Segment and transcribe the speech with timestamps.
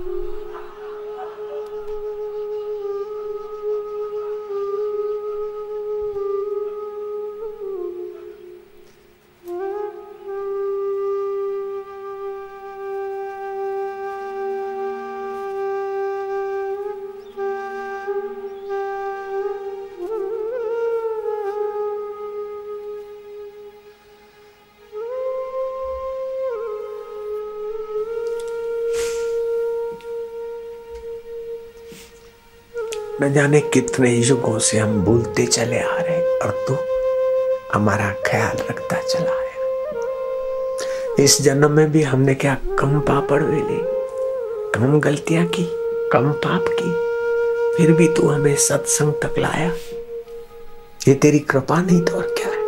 [0.00, 0.33] you
[33.24, 36.76] न जाने कितने युगों से हम भूलते चले आ रहे और तू
[37.74, 43.78] हमारा ख्याल रखता चला आया। इस जन्म में भी हमने क्या कम पापड़ वेले,
[44.70, 45.64] कम गलतियाँ की,
[46.12, 46.92] कम पाप की?
[47.76, 49.72] फिर भी तू हमें सत्संग तक लाया।
[51.08, 52.62] ये तेरी कृपा नहीं तो और क्या है?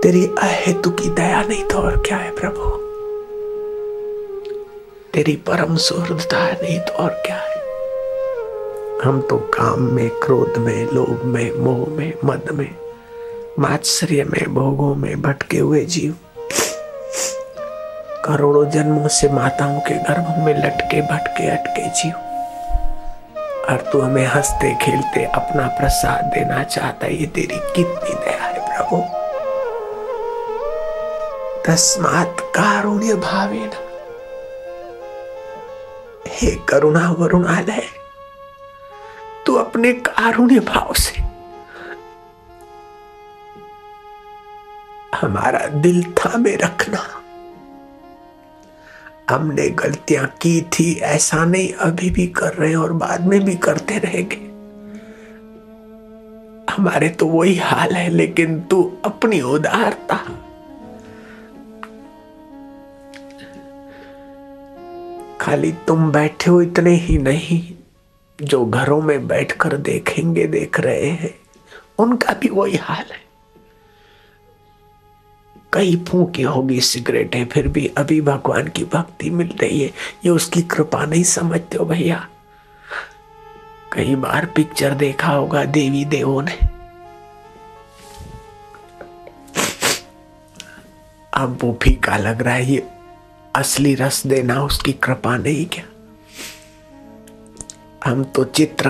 [0.00, 2.70] तेरी अहेतु की दया नहीं तो और क्या है प्रभु?
[5.14, 7.57] तेरी परम सुहृदता नहीं तो और क्या है?
[9.04, 12.74] हम तो काम में, क्रोध में, लोभ में, मोह में, मद में,
[13.58, 16.14] मात्सर्य में, भोगों में भटके हुए जीव।
[18.24, 22.14] करोड़ों जन्मों से माताओं के गर्भ में लटके, भटके, अटके जीव।
[23.70, 28.76] और तू हमें हँसते, खेलते, अपना प्रसाद देना चाहता है। ये तेरी कितनी दया है
[28.76, 29.02] प्रभु।
[31.66, 33.70] तस्मात कारुण्य भावे
[36.28, 37.82] हे करुणा वरुणालय
[39.58, 41.28] अपने कारुण्य भाव से।
[45.16, 47.22] हमारा दिल थामे रखना।
[49.30, 53.98] हमने गलतियाँ की थी, ऐसा नहीं अभी भी कर रहे और बाद में भी करते
[53.98, 54.48] रहेंगे।
[56.72, 60.16] हमारे तो वही हाल है, लेकिन तू अपनी उदारता।
[65.40, 67.77] खाली तुम बैठे हो, इतने ही नहीं।
[68.42, 71.34] जो घरों में बैठकर देखेंगे, देख रहे हैं,
[71.98, 73.28] उनका भी वही हाल है।
[75.72, 79.88] कई फूकी होगी सिगरेटें, फिर भी अभी भगवान की भक्ति मिल रही है।
[80.24, 82.28] ये उसकी कृपा नहीं समझते हो भैया?
[83.92, 86.58] कई बार पिक्चर देखा होगा देवी देवों ने।
[91.34, 92.88] अब वो फीका लग रहा है, ये
[93.56, 95.84] असली रस देना उसकी कृपा नहीं क्या?
[98.04, 98.88] हम तो चित्र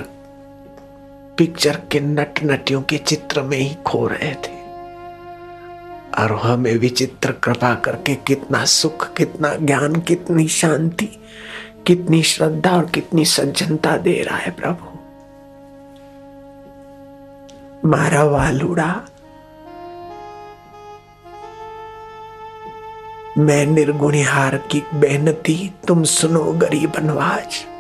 [1.39, 4.59] पिक्चर के नट नटियों के चित्र में ही खो रहे थे।
[6.23, 11.09] और हमें विचित्र कृपा करके कितना सुख, कितना ज्ञान, कितनी शांति,
[11.87, 14.99] कितनी श्रद्धा और कितनी सज्जनता दे रहा है प्रभु।
[17.89, 19.03] मारा वालुड़ा
[23.39, 27.78] मैं निर्गुणिहार की बेनती, तुम सुनो गरीब नवाज़।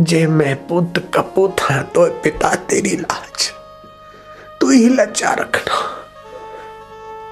[0.00, 3.50] जे मैं पुत कपूत हाँ तो पिता तेरी लाज।
[4.60, 5.76] तू ही लज्जा रखना।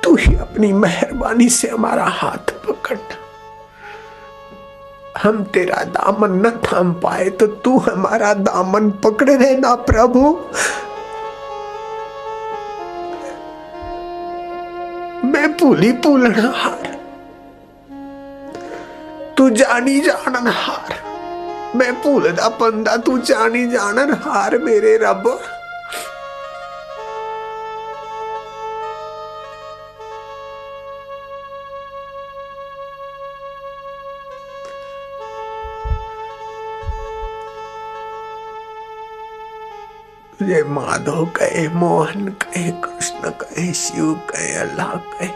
[0.03, 3.17] तू ही अपनी मेहरबानी से हमारा हाथ पकड़ना।
[5.23, 10.21] हम तेरा दामन न थाम पाए तो तू हमारा दामन पकड़े रहना, प्रभु।
[15.25, 16.93] मैं भूली भूलन हार
[19.37, 20.49] तू जानी जानन
[21.75, 25.25] मैं भूलदा पंदा तू जानी जानन, हार मेरे रब।
[40.39, 45.29] तुझे माधव कहे, मोहन कहे, कृष्ण कहे, शिव कहे, अल्लाह कहे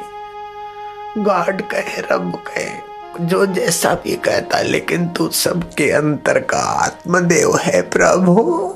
[1.23, 7.83] गॉड कहे, रब कहे। जो जैसा भी कहता लेकिन तू सबके अंतर का आत्मदेव है
[7.83, 8.75] प्रभु।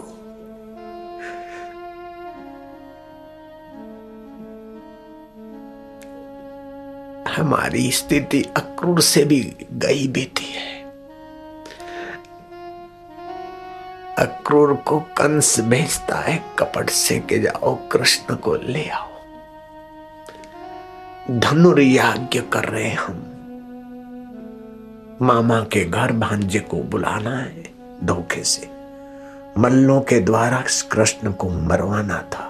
[7.32, 10.82] हमारी स्थिति अक्रूर से भी गई बीती है।
[14.18, 19.08] अक्रूर को कंस भेजता है, कपट से के जाओ, कृष्ण को ले आओ।
[21.30, 23.31] धनुर्याज्ञ कर रहे हम।
[25.22, 27.72] मामा के घर भांजे को बुलाना है,
[28.04, 28.70] धोखे से।
[29.58, 32.48] मल्लों के द्वारा कृष्ण को मरवाना था।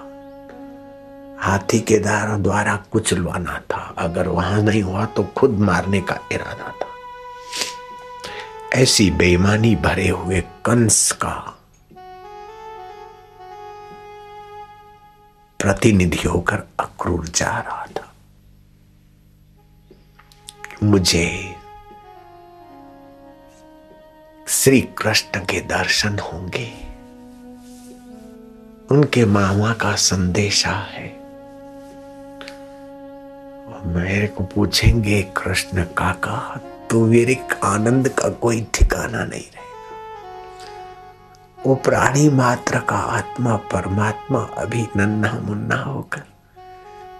[1.39, 6.69] हाथी के द्वारा द्वारा कुचलवाना था। अगर वहाँ नहीं हुआ तो खुद मारने का इरादा
[6.69, 6.87] था।
[8.73, 11.57] ऐसी बेईमानी भरे हुए कंस का
[15.59, 18.13] प्रतिनिधि होकर अक्रूर जा रहा था।
[20.83, 21.55] मुझे
[24.47, 26.71] श्री कृष्ण के दर्शन होंगे।
[28.91, 31.05] उनके मामा का संदेशा है।
[33.85, 36.59] मेरे को पूछेंगे, कृष्ण काका
[36.89, 39.61] तो मेरे आनंद का कोई ठिकाना नहीं रहेगा।
[41.65, 46.23] वो प्राणी मात्र का आत्मा परमात्मा अभी नन्ना मुन्ना होकर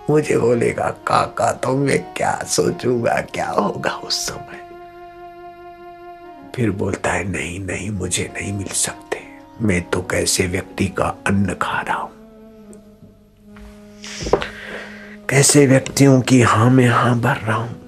[0.09, 4.59] मुझे बोलेगा, काका तो मैं क्या सोचूँगा, क्या होगा उस समय?
[6.55, 9.21] फिर बोलता है, नहीं नहीं, मुझे नहीं मिल सकते।
[9.61, 12.11] मैं तो कैसे व्यक्ति का अन्न खा रहा हूँ?
[15.29, 17.81] कैसे व्यक्तियों की हाँ में हाँ भर रहा हूँ?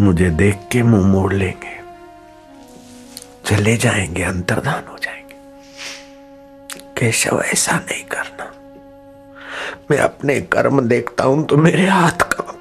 [0.00, 1.78] मुझे देख के मुँह मोड़ लेंगे।
[3.46, 5.34] चले जाएँगे, अंतर्धान हो जाएँगे।
[7.00, 8.52] केशव, ऐसा नहीं करना।
[9.90, 12.57] मैं अपने कर्म देखता हूँ तो मेरे हाथ हैं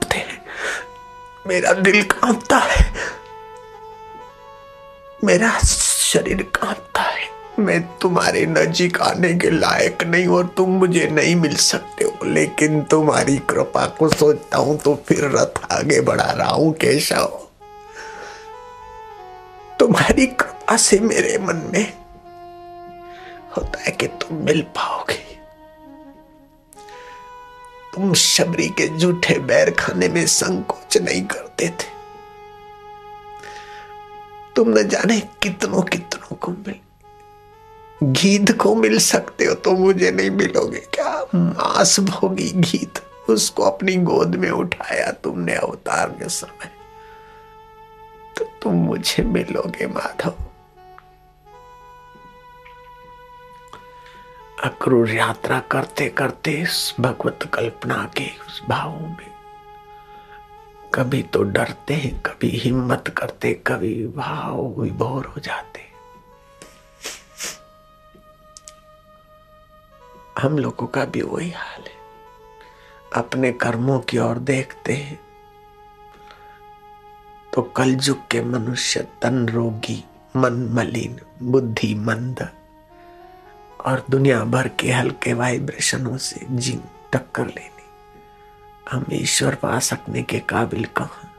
[1.47, 2.93] मेरा दिल कांपता है।
[5.23, 7.25] मेरा शरीर कांपता है।
[7.59, 12.81] मैं तुम्हारे नजीक आने के लायक नहीं और तुम मुझे नहीं मिल सकते हो। लेकिन
[12.81, 17.39] तुम्हारी कृपा को सोचता हूँ तो फिर रथ आगे बढ़ा रहा हूँ, केशव।
[19.79, 21.93] तुम्हारी कृपा से मेरे मन में
[23.57, 25.26] होता है कि तुम मिल पाओगे।
[27.97, 31.89] तुम शबरी के जूठे बैर खाने में संकोच नहीं करते थे।
[34.55, 36.75] तुम न जाने कितनों कितनों को मिल
[38.03, 43.95] गीत को मिल सकते हो तो मुझे नहीं मिलोगे। क्या मांस भोगी गीत उसको अपनी
[43.95, 46.69] गोद में उठाया तुमने अवतार के समय।
[48.37, 50.33] तो तुम मुझे मिलोगे, माधव।
[54.63, 59.31] अक्रूर यात्रा करते करते इस भगवत कल्पना के उस भाव में।
[60.93, 65.81] कभी तो डरते हैं, कभी हिम्मत करते, कभी भाव विभोर हो जाते।
[70.41, 71.97] हम लोगों का भी वही हाल है।
[73.15, 75.19] अपने कर्मों की ओर देखते हैं।
[77.53, 80.03] तो कलयुग के मनुष्य तन रोगी,
[80.35, 82.49] मन मलिन, बुद्धि मंद
[83.85, 86.83] और दुनिया भर के हल्के वाइब्रेशनों से जिन
[87.13, 87.83] टक्कर लेनी।
[88.91, 91.31] हम ईश्वर पा सकने के काबिल कहा?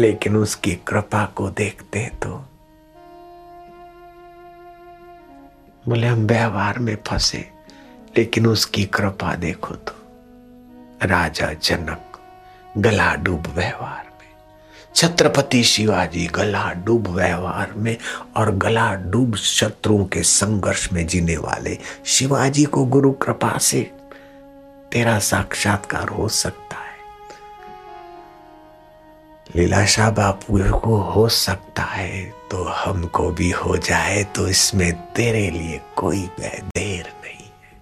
[0.00, 2.44] लेकिन उसकी कृपा को देखते तो
[5.88, 7.50] बोले, हम व्यवहार में फंसे,
[8.16, 9.92] लेकिन उसकी कृपा देखो तो।
[11.02, 12.20] राजा जनक
[12.78, 14.09] गला डूब व्यवहार।
[14.94, 17.96] छत्रपति शिवाजी गला डूब व्यवहार में
[18.36, 23.80] और गला डूब शत्रुओं के संघर्ष में जीने वाले शिवाजी को गुरु कृपा से
[24.92, 26.88] तेरा साक्षात्कार हो सकता है।
[29.56, 35.80] लीलाशाह बापू को हो सकता है तो हमको भी हो जाए तो इसमें तेरे लिए
[35.96, 37.78] कोई देर नहीं है।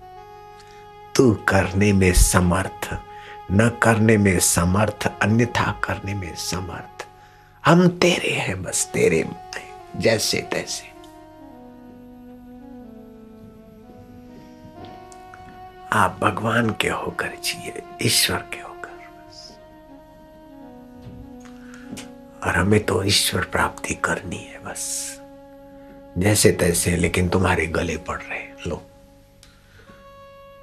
[1.15, 2.89] तू करने में समर्थ,
[3.53, 6.98] न करने में समर्थ, अन्यथा करने में समर्थ।
[7.65, 9.29] हम तेरे हैं, बस तेरे
[9.97, 10.89] जैसे तैसे।
[15.93, 19.59] आप भगवान के होकर जिए, ईश्वर के होकर बस।
[22.45, 25.15] और हमें तो ईश्वर प्राप्ति करनी है बस।
[26.19, 28.83] जैसे तैसे, लेकिन तुम्हारे गले पड़ रहे लो।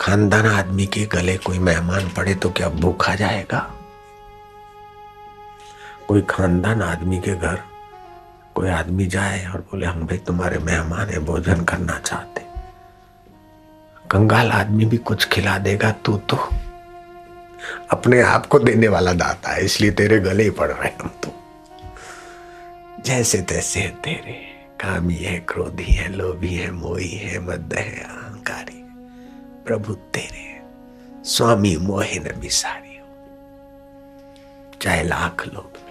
[0.01, 3.74] खानदान आदमी के गले कोई मेहमान पड़े तो क्या भूखा जाएगा?
[6.07, 7.59] कोई खानदान आदमी के घर,
[8.55, 12.43] कोई आदमी जाए और बोले, हम भाई तुम्हारे मेहमान है, भोजन करना चाहते
[14.11, 16.37] कंगाल आदमी भी कुछ खिला देगा, तू तो
[17.91, 21.31] अपने आप को देने वाला दाता है, इसलिए तेरे गले ही पड़ रहे हम तो।
[23.05, 24.41] जैसे तैसे है तेरे।
[24.81, 28.83] कामी है, क्रोधी है, लोभी है, मोही है मद है, अहंकारी
[29.65, 30.61] प्रभु तेरे
[31.23, 32.99] स्वामी मोहे न बिसारी
[34.81, 35.84] चाहे लाख लोग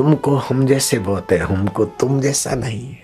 [0.00, 3.02] तुमको हम जैसे बोते हमको तुम जैसा नहीं है।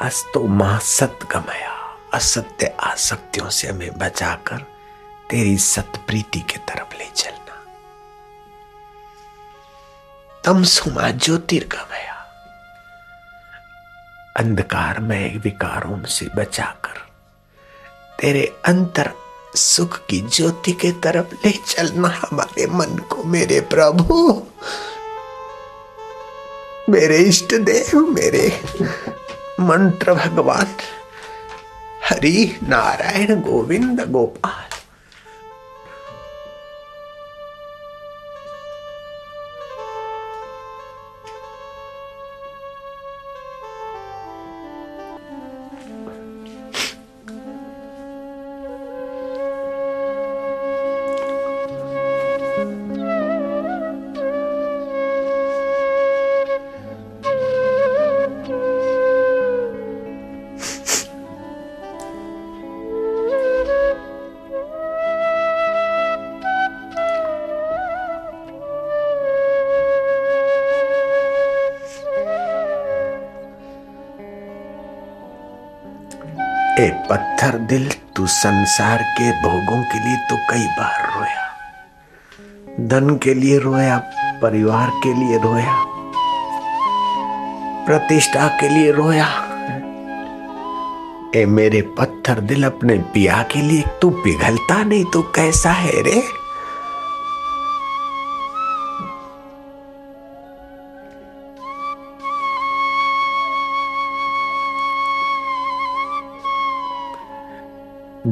[0.00, 4.58] अस्तो माँ सत गमया असत्य आसक्तियों से हमें बचाकर
[5.30, 7.43] तेरी सत प्रीति की तरफ़ ले चलना
[10.44, 12.14] तम सुमा ज्योतिर्गमया।
[14.36, 16.98] अंधकार में विकारों से बचाकर
[18.20, 19.10] तेरे अंतर
[19.56, 24.42] सुख की ज्योति के तरफ़ ले चलना हमारे मन को मेरे प्रभु।
[26.90, 28.62] मेरे इष्ट देव, मेरे
[29.60, 30.76] मंत्र भगवान,
[32.04, 34.73] हरि नारायण गोविंद गोपाल।
[76.80, 83.34] ए पत्थर दिल, तू संसार के भोगों के लिए तो कई बार रोया। धन के
[83.34, 83.98] लिए रोया,
[84.42, 85.74] परिवार के लिए रोया,
[87.86, 89.26] प्रतिष्ठा के लिए रोया।
[91.36, 96.22] ए मेरे पत्थर दिल अपने पिया के लिए, तू पिघलता नहीं तो कैसा है रे?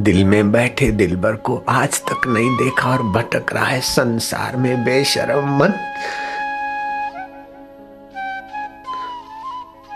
[0.02, 4.84] दिल में बैठे दिलबर को आज तक नहीं देखा और भटक रहा है संसार में
[4.84, 5.68] बेशरम मन।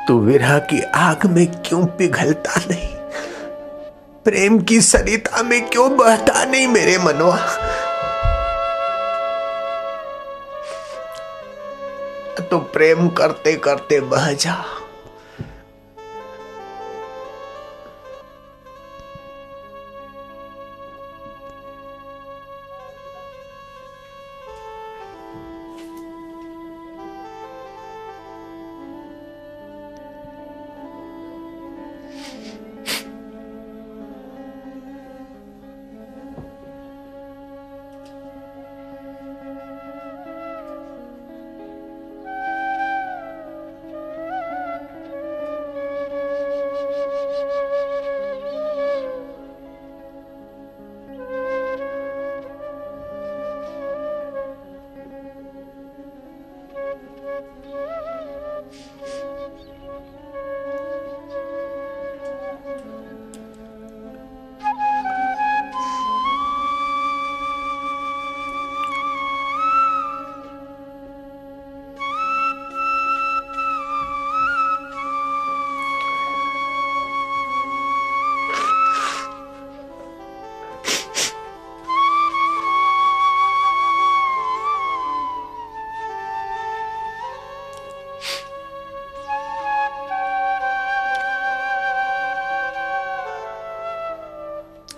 [0.09, 2.89] तू विरह की आग में क्यों पिघलता नहीं?
[4.25, 7.39] प्रेम की सरिता में क्यों बहता नहीं मेरे मनवा?
[12.51, 14.65] तो प्रेम करते करते बह जा।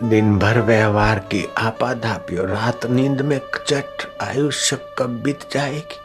[0.08, 5.96] दिन भर व्यवहार की आपाधापी और रात नींद में चट आयुष्य कब बीत जाएगी?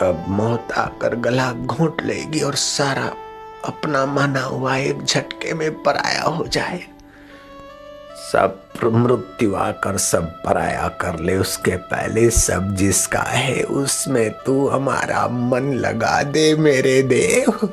[0.00, 3.12] कब मौत आकर गला घोंट लेगी और सारा
[3.64, 6.80] अपना माना हुआ एक झटके में पराया हो जाए?
[8.32, 15.28] सब मृत्यु आकर सब पराया कर ले। उसके पहले सब जिसका है, उसमें तू हमारा
[15.28, 17.68] मन लगा दे मेरे देव।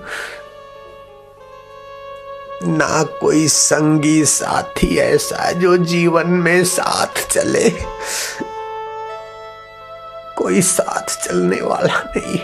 [2.67, 7.69] ना कोई संगी साथी ऐसा जो जीवन में साथ चले।
[10.37, 12.39] कोई साथ चलने वाला नहीं।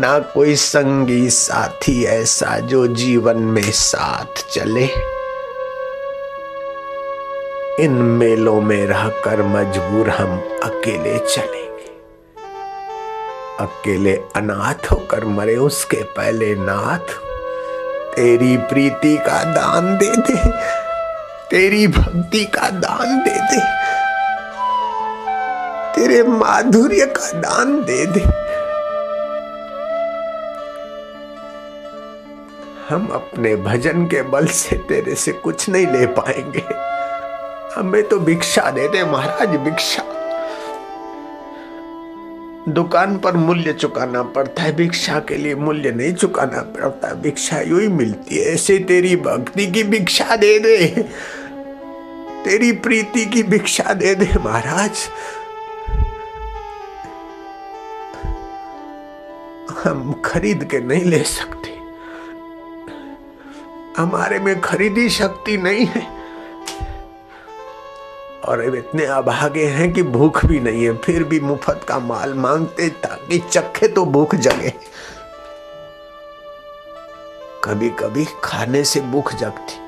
[0.00, 4.84] ना कोई संगी साथी ऐसा जो जीवन में साथ चले।
[7.84, 11.90] इन मेलों में रहकर मजबूर हम अकेले चलेंगे।
[13.60, 17.27] अकेले अनाथ होकर मरे उसके पहले नाथ
[18.18, 20.50] तेरी प्रीति का दान दे दे।
[21.50, 23.60] तेरी भक्ति का दान दे दे।
[25.94, 28.20] तेरे माधुर्य का दान दे दे।
[32.88, 36.64] हम अपने भजन के बल से तेरे से कुछ नहीं ले पाएँगे।
[37.74, 40.17] हमें तो भिक्षा दे दे महाराज, भिक्षा।
[42.68, 47.78] दुकान पर मूल्य चुकाना पड़ता है, भिक्षा के लिए मूल्य नहीं चुकाना पड़ता। भिक्षा यू
[47.78, 50.86] ही मिलती है, ऐसे तेरी भक्ति की भिक्षा दे दे।
[52.44, 54.90] तेरी प्रीति की भिक्षा दे दे, महाराज।
[59.84, 61.78] हम खरीद के नहीं ले सकते।
[64.02, 66.17] हमारे में खरीदी शक्ति नहीं है।
[68.48, 72.88] और इतने अभागे हैं कि भूख भी नहीं है, फिर भी मुफ़्त का माल मांगते
[73.02, 74.72] ताकि चखे तो भूख जगे।
[77.64, 79.86] कभी कभी खाने से भूख जगती।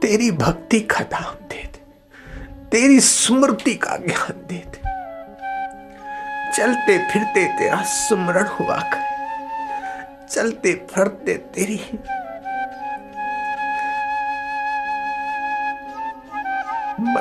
[0.00, 4.78] तेरी भक्ति का दाम दे दे तेरी स्मृति का ज्ञान दे दे
[6.56, 11.80] चलते फिरते तेरा सुमरण हुआ करे, चलते फिरते तेरी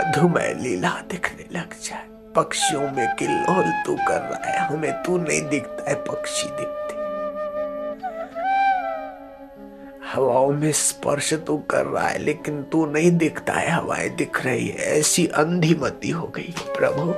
[0.09, 5.49] मधुमय लीला दिखने लग जाए। पक्षियों में किल्लोल तू कर रहा है, हमें तू नहीं
[5.49, 6.93] दिखता है, पक्षी दिखते।
[10.07, 14.67] हवाओं में स्पर्श तू कर रहा है, लेकिन तू नहीं दिखता है, हवाएँ दिख रही
[14.67, 17.13] है। ऐसी अंधी मती हो गई प्रभु।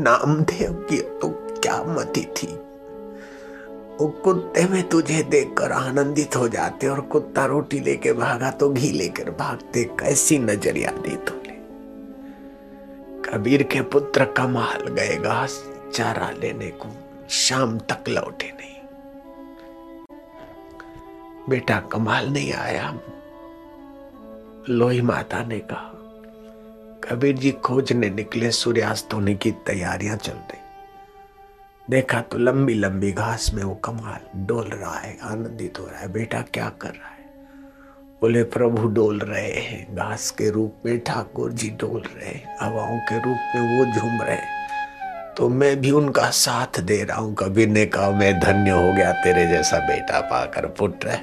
[0.00, 1.28] नामदेव की तो
[1.60, 2.58] क्या मती थी।
[4.02, 8.90] वो कुत्ते में तुझे देखकर आनंदित हो जाते और कुत्ता रोटी लेके भागा तो घी
[8.92, 11.54] लेकर भागते, कैसी नज़रिया दी तूने?
[13.22, 15.62] कबीर के पुत्र कमाल गए घास
[15.94, 16.88] चारा लेने को
[17.30, 18.76] शाम तक लौटे नहीं।
[21.48, 22.98] बेटा कमाल नहीं आया।
[24.68, 25.92] लोही माता ने कहा,
[27.04, 30.61] कबीर जी खोजने निकले, सूर्यास्त होने की तैयारियाँ चल रही।
[31.90, 36.12] देखा तो लंबी लंबी घास में वो कमाल डोल रहा है, आनंदित हो रहा है।
[36.12, 37.24] बेटा, क्या कर रहा है?
[38.22, 43.18] बोले, प्रभु डोल रहे हैं। घास के रूप में ठाकुर जी डोल रहे हवाओं के
[43.18, 44.36] रूप में वो झूम रहे
[45.36, 49.12] तो मैं भी उनका साथ दे रहा हूँ। कबीर ने कहा मैं धन्य हो गया
[49.22, 51.18] तेरे जैसा बेटा पाकर पुत्र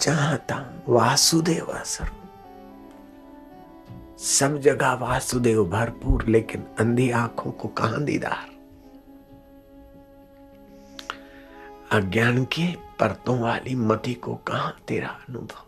[0.00, 2.20] जहाँ वासुदेव असर
[4.18, 8.50] सब जगह वासुदेव भरपूर, लेकिन अंधी आँखों को कहाँ दीदार?
[11.92, 15.66] अज्ञान के परतों वाली मति को कहा तेरा अनुभव?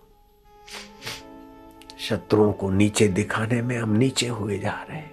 [1.99, 5.11] शत्रुओं को नीचे दिखाने में हम नीचे हुए जा रहे हैं।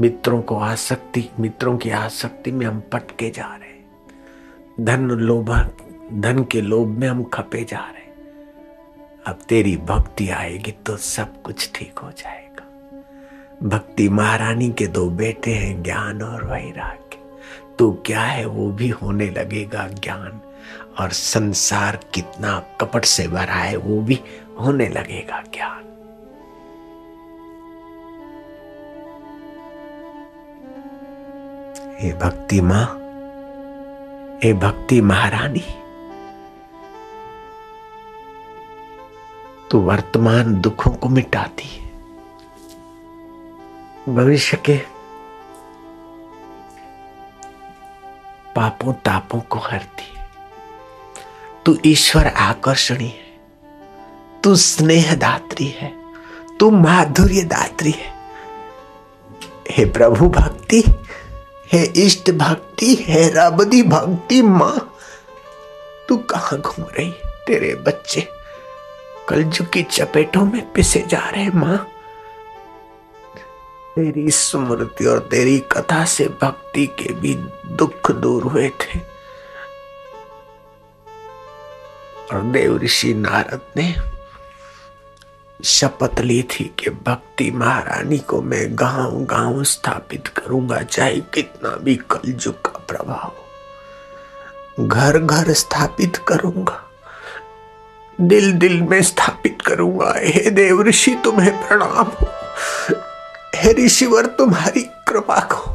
[0.00, 3.74] मित्रों को आसक्ति, मित्रों की आसक्ति में हम पटके जा रहे
[4.84, 5.50] धन लोभ,
[6.12, 8.03] धन के लोभ में हम खपे जा रहे
[9.26, 12.66] अब तेरी भक्ति आएगी तो सब कुछ ठीक हो जाएगा।
[13.68, 17.18] भक्ति महारानी के दो बेटे हैं, ज्ञान और वैराग्य।
[17.78, 20.40] तू क्या है, वो भी होने लगेगा ज्ञान।
[20.98, 24.20] और संसार कितना कपट से भरा है, वो भी
[24.60, 25.84] होने लगेगा ज्ञान।
[32.00, 32.86] हे भक्ति माँ,
[34.44, 35.64] हे भक्ति महारानी।
[39.70, 41.84] तो वर्तमान दुखों को मिटाती है।
[44.14, 44.76] भविष्य के
[48.56, 50.30] पापों तापों को हरती है।
[51.66, 53.40] तू ईश्वर आकर्षणी है।
[54.44, 56.04] तू स्नेह दात्री है।
[56.60, 58.14] तू माधुर्य दात्री है।
[59.70, 60.84] हे प्रभु भक्ति,
[61.72, 64.94] हे इष्ट भक्ति, हे रबदी भक्ति, माँ,
[66.08, 67.10] तू कहाँ घूम रही
[67.46, 68.43] तेरे बच्चे
[69.28, 71.76] कलजुग की चपेटों में पिसे जा रहे माँ।
[73.94, 77.34] तेरी स्मृति और तेरी कथा से भक्ति के भी
[77.66, 78.98] दुख दूर हुए थे।
[82.32, 83.94] और देव ऋषि नारद ने
[85.64, 91.96] शपथ ली थी कि भक्ति महारानी को मैं गाँव गाँव स्थापित करूँगा, चाहे कितना भी
[91.96, 93.32] कलयुग का प्रभाव
[94.86, 96.83] घर घर स्थापित करूँगा।
[98.20, 102.26] दिल दिल में स्थापित करूँगा। हे देव ऋषि, तुम्हें प्रणाम हो।
[103.54, 105.70] हे ऋषिवर, तुम्हारी कृपा को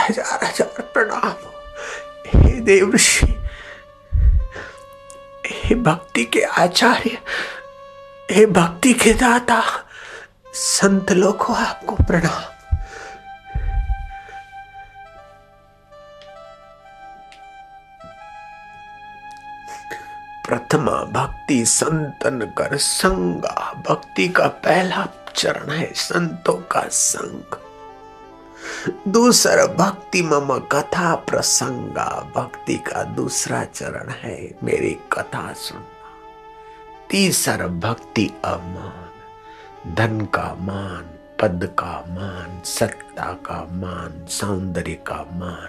[0.00, 1.52] हज़ार हज़ार प्रणाम हो।
[2.34, 3.26] हे देव ऋषि,
[5.46, 7.18] हे भक्ति के आचार्य,
[8.30, 9.62] हे भक्ति के दाता,
[10.54, 12.54] संत लोगों आपको प्रणाम।
[20.48, 27.58] प्रथमा भक्ति संतन कर संगा। भक्ति का पहला चरण है संतों का संग।
[29.08, 35.86] दूसरा भक्ति मम कथा प्रसंगा। भक्ति का दूसरा चरण है मेरी कथा सुनना।
[37.10, 39.10] तीसरा भक्ति अमान।
[39.94, 45.68] धन का मान, पद का मान, सत्ता का मान, सौंदर्य का मान,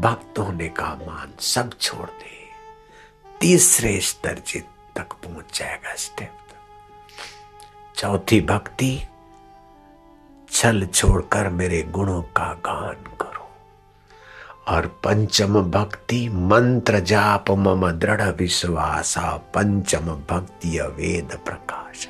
[0.00, 2.39] भक्त होने का मान, सब छोड़ दे।
[3.40, 4.60] तीसरे स्तर से
[4.96, 6.36] तक पहुँच जाएगा स्टेप
[7.96, 9.00] चौथी भक्ति,
[10.50, 13.48] छल छोड़कर मेरे गुणों का गान करो।
[14.68, 22.08] और पंचम भक्ति, मंत्र जाप मम दृढ़ विश्वास, पंचम भक्ति वेद प्रकाश।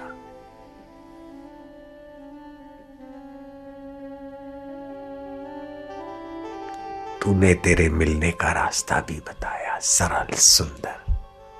[7.22, 11.09] तूने तेरे मिलने का रास्ता भी बताया, सरल, सुंदर।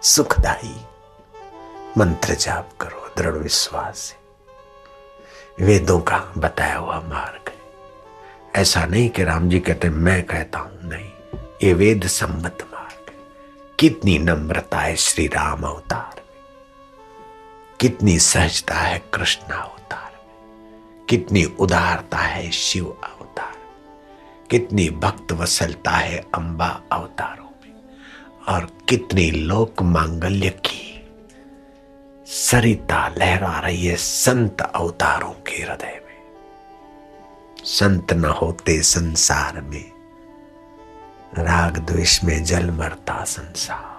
[0.03, 0.87] सुखदाई,
[1.99, 7.59] मंत्र जाप करो, दृढ़ विश्वास से वेदों का बताया हुआ मार्ग है।
[8.63, 11.11] ऐसा नहीं कि राम जी कहते मैं कहता हूँ, नहीं,
[11.63, 13.17] ये वेद संबद्ध मार्ग है।
[13.79, 16.43] कितनी नम्रता है श्री राम अवतार में।
[17.81, 23.57] कितनी सहजता है कृष्ण अवतार में। कितनी उदारता है शिव अवतार
[24.51, 27.40] कितनी भक्त वसलता है अंबा अवतारों
[28.51, 31.09] और कितनी लोक मांगल्य की
[32.27, 36.19] सरिता लहरा रही है संत अवतारों के हृदय में।
[37.65, 39.85] संत न होते संसार में
[41.39, 43.90] राग द्वेष में जल मरता संसार।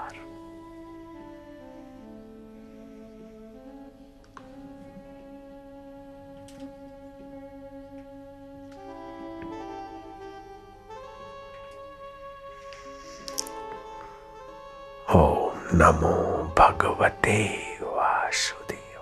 [15.15, 16.11] ओम नमो
[16.57, 17.37] भगवते
[17.81, 19.01] वासुदेव।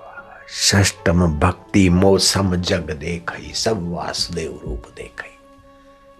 [1.39, 5.23] भक्ति मौसम जग देख सब वासुदेव रूप देख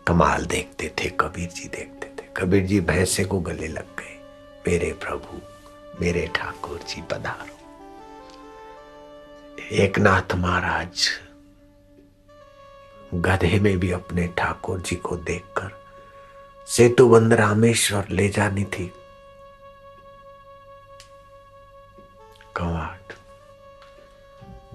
[0.08, 4.16] कमाल देखते थे, कबीर जी देखते थे। कबीर जी भैंसे को गले लग गए,
[4.68, 5.42] मेरे प्रभु,
[6.02, 7.58] मेरे ठाकुर जी पधारो।
[9.76, 11.10] एक नाथ महाराज
[13.16, 15.72] गधे में भी अपने ठाकुर जी को देखकर
[16.68, 18.92] सेतु बंद रामेश्वर ले जानी थी।
[22.60, 23.14] कवाट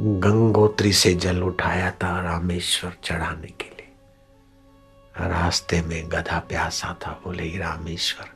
[0.00, 7.42] गंगोत्री से जल उठाया था रामेश्वर चढ़ाने के लिए। रास्ते में गधा प्यासा था, बोले
[7.42, 8.26] ही रामेश्वर,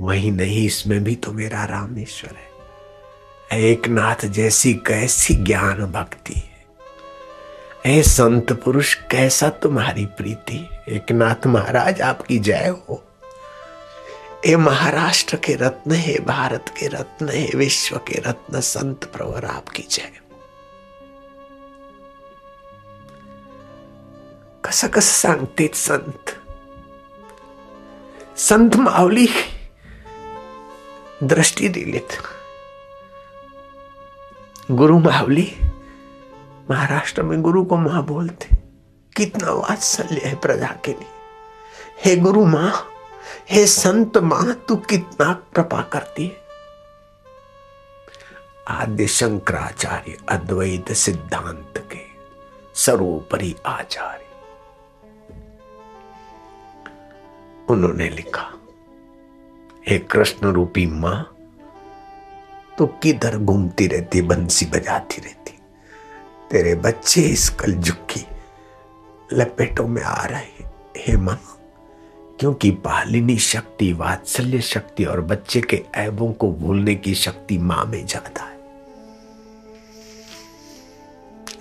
[0.00, 6.52] वही नहीं, इसमें भी तो मेरा रामेश्वर है। एक नाथ जैसी कैसी ज्ञान भक्ति है?
[7.86, 13.04] ए संत पुरुष, कैसा तुम्हारी प्रीति एक नाथ महाराज, आपकी जय हो।
[14.46, 19.82] ये महाराष्ट्र के रत्न है, भारत के रत्न है, विश्व के रत्न, संत प्रवर आपकी
[19.90, 20.12] जय।
[24.64, 26.36] कस कस सांगते संत।
[28.36, 29.28] संत माऊली
[31.22, 32.08] दृष्टी दिलीत
[34.70, 35.56] गुरु मावली
[36.70, 38.48] महाराष्ट्र में गुरु को माँ बोलते।
[39.16, 41.10] कितना वात्सल्य है प्रजा के लिए।
[42.04, 42.88] हे गुरु माँ
[43.50, 46.40] हे संत माँ, तू कितना कृपा करती है?
[48.68, 52.00] आद्य शंकराचार्य अद्वैत सिद्धांत के
[52.74, 54.26] सर्वोपरि आचार्य।
[57.70, 58.52] उन्होंने लिखा,
[59.88, 61.28] हे कृष्ण रूपी माँ
[62.78, 65.58] तो किधर घूमती रहती, बंसी बजाती रहती?
[66.50, 67.72] तेरे बच्चे इस कल
[68.10, 68.26] की
[69.32, 70.64] लपेटों में आ रहे
[70.96, 71.38] हे माँ।
[72.40, 78.06] क्योंकि बालिनी शक्ति, वात्सल्य शक्ति और बच्चे के ऐबों को भूलने की शक्ति माँ में
[78.06, 78.60] ज़्यादा है।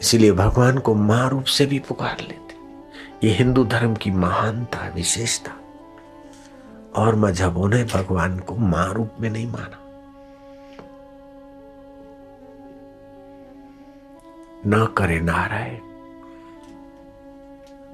[0.02, 5.52] इसलिए भगवान को माँ रूप से भी पुकार लेते। ये हिंदू धर्म की महानता, विशेषता।
[6.96, 9.78] और मजहबों ने भगवान को माँ रूप में नहीं माना,
[14.68, 15.80] न करे नारायण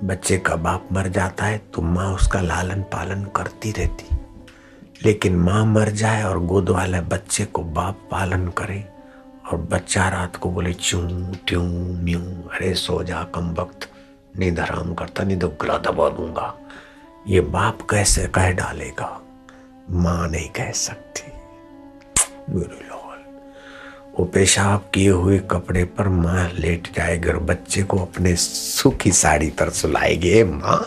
[0.03, 4.17] बच्चे का बाप मर जाता है तो माँ उसका लालन पालन करती रहती।
[5.05, 8.85] लेकिन माँ मर जाए और गोद वाले बच्चे को बाप पालन करे
[9.51, 11.01] और बच्चा रात को बोले, चू,
[11.47, 11.61] ट्यू,
[12.03, 13.89] म्यू, अरे सो जा कम वक्त,
[14.39, 16.53] नींद हराम करता नहीं तो गला दबा दूँगा।
[17.27, 19.21] ये बाप कैसे कह डालेगा?
[19.89, 21.31] माँ नहीं कह सकती।
[24.19, 29.49] वो पेशाब किए हुए कपड़े पर माँ लेट जाएगी और बच्चे को अपने सूखी साड़ी
[29.49, 30.79] पर सुलाएगी। माँ